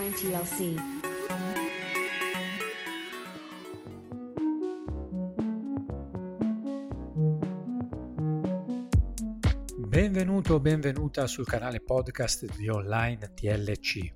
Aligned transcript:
Online 0.00 0.14
TLC. 0.14 0.74
Benvenuto 9.76 10.54
o 10.54 10.60
benvenuta 10.60 11.26
sul 11.26 11.44
canale 11.44 11.80
podcast 11.80 12.46
di 12.56 12.70
Online 12.70 13.34
TLC. 13.34 14.10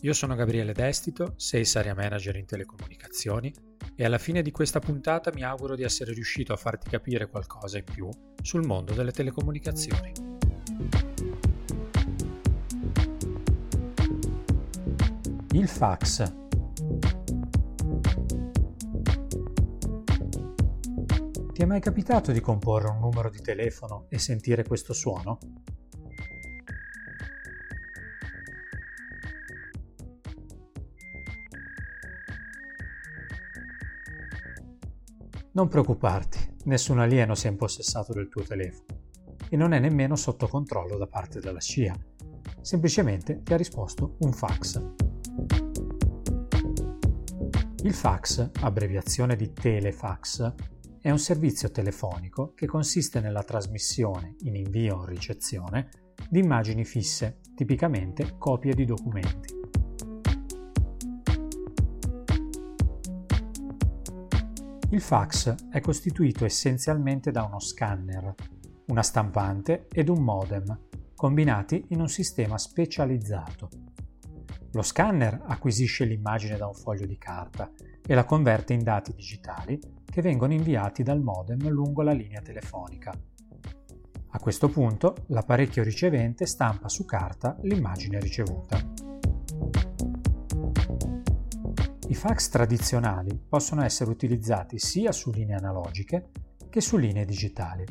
Io 0.00 0.12
sono 0.12 0.34
Gabriele 0.34 0.72
Destito, 0.72 1.34
Sales 1.36 1.76
Area 1.76 1.94
Manager 1.94 2.34
in 2.34 2.46
telecomunicazioni 2.46 3.54
e 3.94 4.04
alla 4.04 4.18
fine 4.18 4.42
di 4.42 4.50
questa 4.50 4.80
puntata 4.80 5.30
mi 5.32 5.44
auguro 5.44 5.76
di 5.76 5.84
essere 5.84 6.12
riuscito 6.12 6.52
a 6.52 6.56
farti 6.56 6.90
capire 6.90 7.28
qualcosa 7.28 7.78
in 7.78 7.84
più 7.84 8.08
sul 8.42 8.66
mondo 8.66 8.92
delle 8.92 9.12
telecomunicazioni. 9.12 11.11
Il 15.54 15.68
fax 15.68 16.32
Ti 21.52 21.60
è 21.60 21.64
mai 21.66 21.80
capitato 21.80 22.32
di 22.32 22.40
comporre 22.40 22.88
un 22.88 22.98
numero 22.98 23.28
di 23.28 23.38
telefono 23.42 24.06
e 24.08 24.18
sentire 24.18 24.64
questo 24.64 24.94
suono? 24.94 25.38
Non 35.52 35.68
preoccuparti, 35.68 36.56
nessun 36.64 36.98
alieno 36.98 37.34
si 37.34 37.46
è 37.46 37.50
impossessato 37.50 38.14
del 38.14 38.30
tuo 38.30 38.42
telefono 38.42 38.86
e 39.50 39.56
non 39.58 39.74
è 39.74 39.78
nemmeno 39.78 40.16
sotto 40.16 40.48
controllo 40.48 40.96
da 40.96 41.06
parte 41.06 41.40
della 41.40 41.60
SCIA. 41.60 41.94
Semplicemente 42.62 43.42
ti 43.42 43.52
ha 43.52 43.58
risposto 43.58 44.16
un 44.20 44.32
fax. 44.32 45.11
Il 47.84 47.94
fax, 47.94 48.50
abbreviazione 48.60 49.34
di 49.34 49.52
telefax, 49.52 50.54
è 51.00 51.10
un 51.10 51.18
servizio 51.18 51.72
telefonico 51.72 52.52
che 52.54 52.66
consiste 52.66 53.18
nella 53.18 53.42
trasmissione, 53.42 54.36
in 54.42 54.54
invio 54.54 54.98
o 54.98 55.04
ricezione, 55.04 55.88
di 56.30 56.38
immagini 56.38 56.84
fisse, 56.84 57.40
tipicamente 57.56 58.36
copie 58.38 58.72
di 58.74 58.84
documenti. 58.84 59.60
Il 64.90 65.00
fax 65.00 65.68
è 65.68 65.80
costituito 65.80 66.44
essenzialmente 66.44 67.32
da 67.32 67.42
uno 67.42 67.58
scanner, 67.58 68.32
una 68.86 69.02
stampante 69.02 69.88
ed 69.90 70.08
un 70.08 70.22
modem, 70.22 70.78
combinati 71.16 71.86
in 71.88 72.00
un 72.00 72.08
sistema 72.08 72.58
specializzato. 72.58 73.91
Lo 74.74 74.82
scanner 74.82 75.38
acquisisce 75.46 76.04
l'immagine 76.04 76.56
da 76.56 76.66
un 76.66 76.74
foglio 76.74 77.04
di 77.04 77.18
carta 77.18 77.70
e 78.06 78.14
la 78.14 78.24
converte 78.24 78.72
in 78.72 78.82
dati 78.82 79.12
digitali 79.12 79.78
che 80.04 80.22
vengono 80.22 80.54
inviati 80.54 81.02
dal 81.02 81.20
modem 81.20 81.68
lungo 81.68 82.00
la 82.00 82.12
linea 82.12 82.40
telefonica. 82.40 83.12
A 84.34 84.38
questo 84.38 84.68
punto 84.70 85.24
l'apparecchio 85.26 85.82
ricevente 85.82 86.46
stampa 86.46 86.88
su 86.88 87.04
carta 87.04 87.58
l'immagine 87.62 88.18
ricevuta. 88.18 88.78
I 92.08 92.14
fax 92.14 92.48
tradizionali 92.48 93.38
possono 93.46 93.82
essere 93.82 94.10
utilizzati 94.10 94.78
sia 94.78 95.12
su 95.12 95.30
linee 95.30 95.56
analogiche 95.56 96.30
che 96.70 96.80
su 96.80 96.96
linee 96.96 97.26
digitali, 97.26 97.84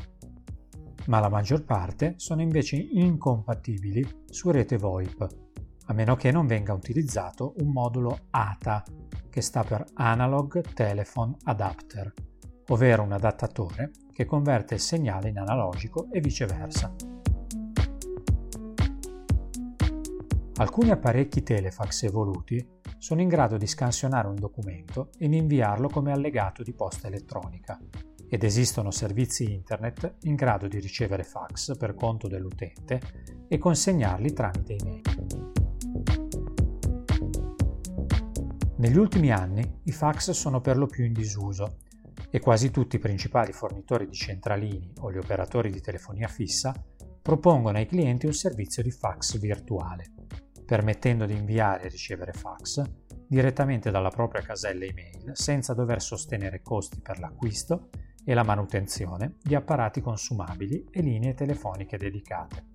ma 1.07 1.19
la 1.19 1.29
maggior 1.29 1.63
parte 1.63 2.15
sono 2.17 2.41
invece 2.41 2.75
incompatibili 2.75 4.23
su 4.25 4.49
rete 4.49 4.77
VoIP, 4.77 5.27
a 5.91 5.93
meno 5.93 6.15
che 6.15 6.31
non 6.31 6.47
venga 6.47 6.71
utilizzato 6.71 7.53
un 7.57 7.67
modulo 7.67 8.27
ATA 8.29 8.81
che 9.29 9.41
sta 9.41 9.61
per 9.63 9.83
Analog 9.95 10.73
Telephone 10.73 11.35
Adapter, 11.43 12.13
ovvero 12.69 13.03
un 13.03 13.11
adattatore 13.11 13.91
che 14.13 14.23
converte 14.23 14.75
il 14.75 14.79
segnale 14.79 15.27
in 15.27 15.37
analogico 15.37 16.07
e 16.09 16.21
viceversa. 16.21 16.95
Alcuni 20.55 20.91
apparecchi 20.91 21.43
telefax 21.43 22.03
evoluti 22.03 22.65
sono 22.97 23.19
in 23.19 23.27
grado 23.27 23.57
di 23.57 23.67
scansionare 23.67 24.29
un 24.29 24.35
documento 24.35 25.09
e 25.17 25.27
di 25.27 25.35
inviarlo 25.35 25.89
come 25.89 26.13
allegato 26.13 26.63
di 26.63 26.73
posta 26.73 27.07
elettronica 27.07 27.77
ed 28.29 28.43
esistono 28.43 28.91
servizi 28.91 29.51
internet 29.51 30.19
in 30.21 30.35
grado 30.35 30.69
di 30.69 30.79
ricevere 30.79 31.23
fax 31.23 31.75
per 31.77 31.95
conto 31.95 32.29
dell'utente 32.29 33.01
e 33.49 33.57
consegnarli 33.57 34.31
tramite 34.31 34.77
email. 34.77 35.20
Negli 38.81 38.97
ultimi 38.97 39.31
anni 39.31 39.81
i 39.83 39.91
fax 39.91 40.31
sono 40.31 40.59
per 40.59 40.75
lo 40.75 40.87
più 40.87 41.05
in 41.05 41.13
disuso 41.13 41.81
e 42.31 42.39
quasi 42.39 42.71
tutti 42.71 42.95
i 42.95 42.99
principali 42.99 43.51
fornitori 43.51 44.07
di 44.07 44.15
centralini 44.15 44.91
o 45.01 45.11
gli 45.11 45.19
operatori 45.19 45.69
di 45.69 45.81
telefonia 45.81 46.27
fissa 46.27 46.73
propongono 47.21 47.77
ai 47.77 47.85
clienti 47.85 48.25
un 48.25 48.33
servizio 48.33 48.81
di 48.81 48.89
fax 48.89 49.37
virtuale, 49.37 50.11
permettendo 50.65 51.27
di 51.27 51.35
inviare 51.35 51.83
e 51.83 51.89
ricevere 51.89 52.33
fax 52.33 52.81
direttamente 53.27 53.91
dalla 53.91 54.09
propria 54.09 54.41
casella 54.41 54.85
email 54.85 55.29
senza 55.33 55.75
dover 55.75 56.01
sostenere 56.01 56.63
costi 56.63 57.01
per 57.01 57.19
l'acquisto 57.19 57.89
e 58.25 58.33
la 58.33 58.41
manutenzione 58.41 59.35
di 59.43 59.53
apparati 59.53 60.01
consumabili 60.01 60.87
e 60.89 61.01
linee 61.01 61.35
telefoniche 61.35 61.97
dedicate. 61.97 62.69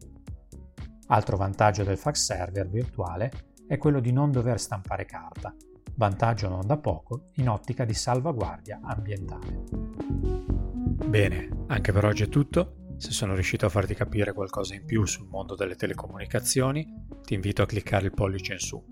Altro 1.09 1.37
vantaggio 1.37 1.83
del 1.83 1.99
fax 1.99 2.27
server 2.27 2.69
virtuale 2.69 3.33
è 3.67 3.77
quello 3.77 3.99
di 3.99 4.13
non 4.13 4.31
dover 4.31 4.61
stampare 4.61 5.05
carta 5.05 5.53
vantaggio 5.97 6.49
non 6.49 6.67
da 6.67 6.79
poco 6.79 7.31
in 7.35 7.49
ottica 7.49 7.85
di 7.85 7.95
salvaguardia 7.95 8.81
ambientale. 8.83 9.63
Bene, 11.07 11.65
anche 11.67 11.93
per 11.93 12.05
oggi 12.05 12.25
è 12.25 12.29
tutto. 12.29 12.95
Se 12.97 13.11
sono 13.11 13.35
riuscito 13.35 13.67
a 13.67 13.69
farti 13.69 13.95
capire 13.95 14.33
qualcosa 14.33 14.75
in 14.75 14.87
più 14.87 15.05
sul 15.05 15.29
mondo 15.29 15.55
delle 15.55 15.77
telecomunicazioni, 15.77 17.05
ti 17.23 17.35
invito 17.35 17.61
a 17.63 17.67
cliccare 17.67 18.07
il 18.07 18.15
pollice 18.15 18.55
in 18.55 18.59
su, 18.59 18.83